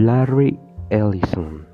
Larry 0.00 0.56
Ellison. 0.90 1.66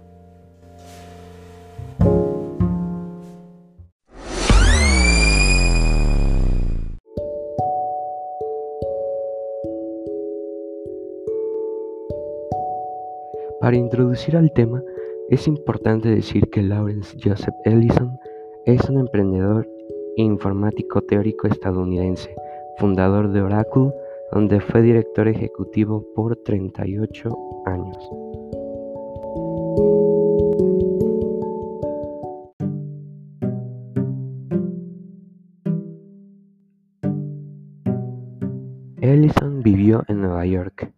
Para 13.61 13.77
introducir 13.77 14.39
al 14.39 14.51
tema, 14.55 14.83
es 15.29 15.47
importante 15.47 16.09
decir 16.09 16.49
que 16.49 16.63
Lawrence 16.63 17.19
Joseph 17.23 17.55
Ellison 17.67 18.19
es 18.65 18.89
un 18.89 19.01
emprendedor 19.01 19.69
informático 20.17 21.03
teórico 21.03 21.47
estadounidense, 21.47 22.35
fundador 22.79 23.33
de 23.33 23.43
Oracle, 23.43 23.93
donde 24.33 24.61
fue 24.61 24.83
director 24.83 25.29
ejecutivo 25.29 26.05
por 26.15 26.37
38 26.37 27.31
años. 27.67 28.24
Ellison 39.05 39.63
vivió 39.63 40.03
en 40.09 40.23
Nueva 40.23 40.47
York 40.47 40.91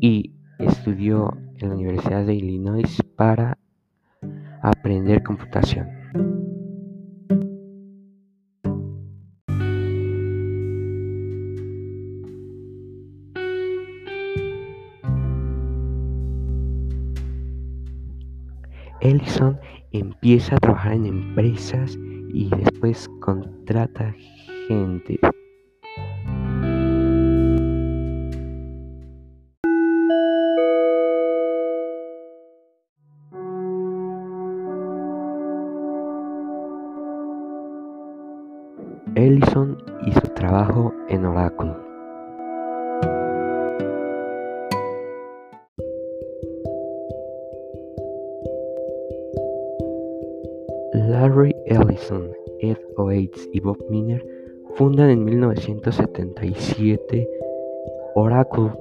y 0.00 0.30
estudió 0.60 1.36
en 1.58 1.68
la 1.68 1.74
Universidad 1.74 2.24
de 2.24 2.34
Illinois 2.34 3.02
para 3.16 3.58
aprender 4.62 5.24
computación. 5.24 5.88
Ellison 19.00 19.58
empieza 19.90 20.54
a 20.54 20.60
trabajar 20.60 20.92
en 20.92 21.06
empresas 21.06 21.98
y 22.32 22.48
después 22.50 23.08
contrata 23.18 24.14
gente. 24.68 25.18
Ellison 39.16 39.78
y 40.04 40.12
su 40.12 40.20
trabajo 40.34 40.92
en 41.08 41.24
Oracle. 41.24 41.72
Larry 50.92 51.54
Ellison, 51.66 52.32
Ed 52.60 52.76
Oates 52.96 53.48
y 53.52 53.60
Bob 53.60 53.78
Miner 53.88 54.26
fundan 54.74 55.10
en 55.10 55.24
1977 55.24 57.28
Oracle. 58.16 58.72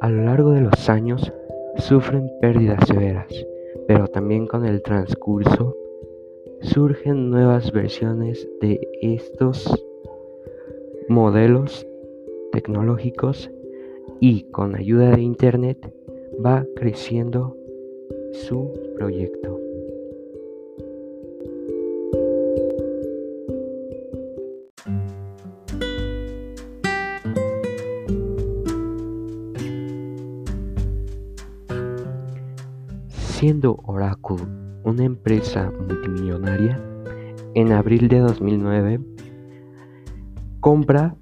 A 0.00 0.10
lo 0.10 0.24
largo 0.24 0.50
de 0.50 0.60
los 0.60 0.90
años 0.90 1.32
sufren 1.78 2.30
pérdidas 2.42 2.86
severas, 2.86 3.32
pero 3.86 4.06
también 4.08 4.46
con 4.46 4.66
el 4.66 4.82
transcurso 4.82 5.74
surgen 6.64 7.30
nuevas 7.30 7.70
versiones 7.72 8.48
de 8.60 8.80
estos 9.02 9.86
modelos 11.08 11.86
tecnológicos 12.52 13.50
y 14.18 14.50
con 14.50 14.74
ayuda 14.74 15.10
de 15.10 15.20
Internet 15.20 15.94
va 16.44 16.64
creciendo 16.74 17.54
su 18.32 18.72
proyecto. 18.96 19.60
Siendo 33.08 33.78
Oracle 33.84 34.63
una 34.84 35.04
empresa 35.04 35.70
multimillonaria, 35.88 36.80
en 37.54 37.72
abril 37.72 38.08
de 38.08 38.18
2009 38.20 39.00
compra 40.60 41.14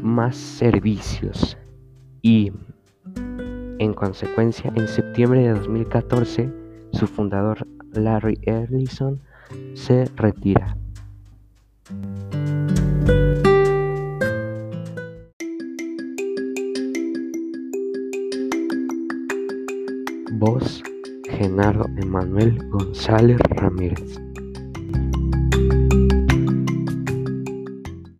más 0.00 0.36
servicios 0.36 1.56
y 2.22 2.52
en 3.78 3.94
consecuencia 3.94 4.72
en 4.76 4.88
septiembre 4.88 5.42
de 5.42 5.54
2014 5.54 6.52
su 6.92 7.06
fundador 7.06 7.66
Larry 7.92 8.38
Ellison 8.42 9.20
se 9.74 10.04
retira. 10.16 10.76
Voz 20.32 20.82
Genaro 21.42 21.86
Emanuel 21.96 22.56
González 22.70 23.36
Ramírez. 23.56 24.31